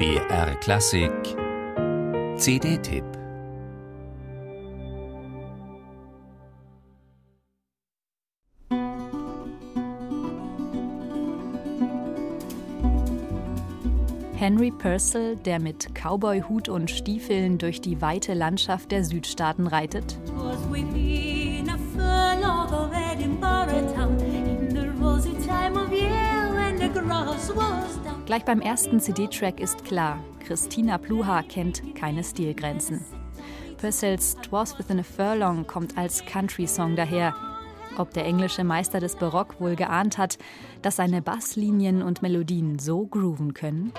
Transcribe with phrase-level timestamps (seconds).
[0.00, 1.12] BR Klassik
[2.38, 3.04] CD-Tipp
[14.36, 20.16] Henry Purcell, der mit Cowboy-Hut und Stiefeln durch die weite Landschaft der Südstaaten reitet.
[28.26, 33.04] Gleich beim ersten CD-Track ist klar, Christina Pluha kennt keine Stilgrenzen.
[33.78, 37.34] Purcells Twas Within a Furlong kommt als Country-Song daher.
[37.96, 40.38] Ob der englische Meister des Barock wohl geahnt hat,
[40.82, 43.92] dass seine Basslinien und Melodien so grooven können?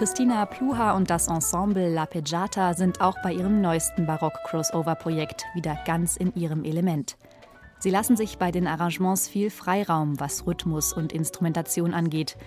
[0.00, 6.16] Christina Pluha und das Ensemble La Peggiata sind auch bei ihrem neuesten Barock-Crossover-Projekt wieder ganz
[6.16, 7.18] in ihrem Element.
[7.80, 12.38] Sie lassen sich bei den Arrangements viel Freiraum, was Rhythmus und Instrumentation angeht.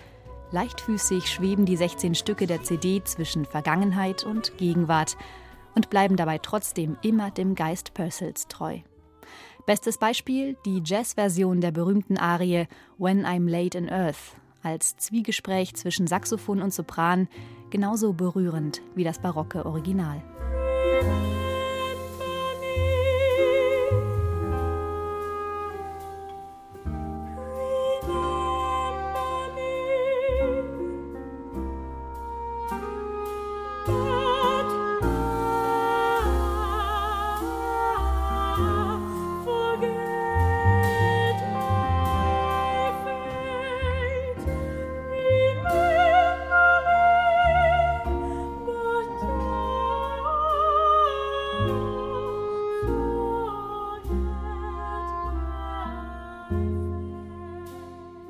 [0.50, 5.16] Leichtfüßig schweben die 16 Stücke der CD zwischen Vergangenheit und Gegenwart
[5.76, 8.78] und bleiben dabei trotzdem immer dem Geist Purcells treu.
[9.64, 12.66] Bestes Beispiel die Jazz-Version der berühmten Arie
[12.98, 14.34] When I'm Late in Earth
[14.64, 17.28] als Zwiegespräch zwischen Saxophon und Sopran
[17.70, 20.22] genauso berührend wie das barocke Original.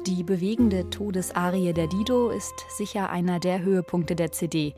[0.06, 4.75] Die bewegende Todesarie der Dido ist sicher einer der Höhepunkte der CD,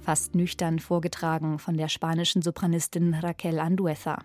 [0.00, 4.18] fast nüchtern vorgetragen von der spanischen Sopranistin Raquel Andueza.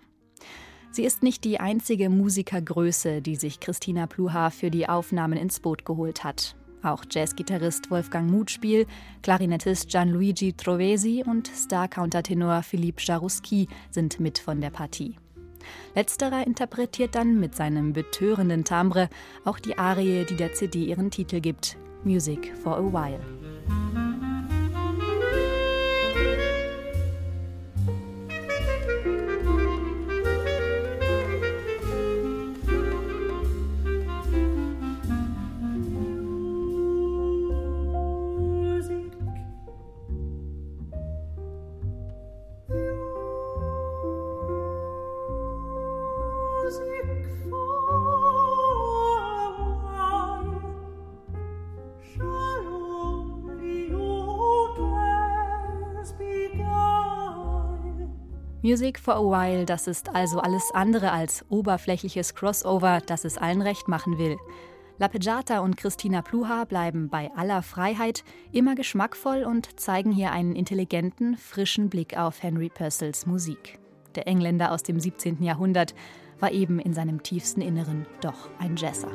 [0.92, 5.84] Sie ist nicht die einzige Musikergröße, die sich Christina Pluha für die Aufnahmen ins Boot
[5.84, 6.54] geholt hat.
[6.84, 8.86] Auch Jazzgitarrist Wolfgang Mutspiel,
[9.22, 15.16] Klarinettist Gianluigi Trovesi und Star-Countertenor Philippe Jarouski sind mit von der Partie.
[15.94, 19.08] Letzterer interpretiert dann mit seinem betörenden Timbre
[19.44, 23.43] auch die Arie, die der CD ihren Titel gibt, Music for a While.
[58.64, 63.60] Music for a While, das ist also alles andere als oberflächliches Crossover, das es allen
[63.60, 64.38] recht machen will.
[64.96, 71.36] La und Christina Pluha bleiben bei aller Freiheit immer geschmackvoll und zeigen hier einen intelligenten,
[71.36, 73.78] frischen Blick auf Henry Purcells Musik.
[74.14, 75.42] Der Engländer aus dem 17.
[75.42, 75.94] Jahrhundert
[76.40, 79.10] war eben in seinem tiefsten Inneren doch ein Jazzer.